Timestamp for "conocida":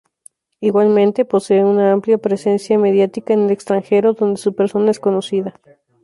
4.99-5.53